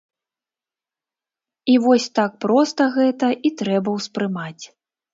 І 1.75 1.77
вось 1.85 2.07
так 2.21 2.31
проста 2.49 2.91
гэта 2.99 3.27
і 3.47 3.57
трэба 3.63 3.89
ўспрымаць. 4.03 4.61